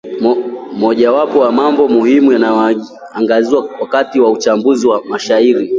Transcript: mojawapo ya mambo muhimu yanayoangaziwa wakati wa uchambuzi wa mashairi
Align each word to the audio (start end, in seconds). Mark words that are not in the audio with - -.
mojawapo 0.79 1.43
ya 1.45 1.51
mambo 1.51 1.87
muhimu 1.87 2.31
yanayoangaziwa 2.31 3.69
wakati 3.81 4.19
wa 4.19 4.31
uchambuzi 4.31 4.87
wa 4.87 5.05
mashairi 5.05 5.69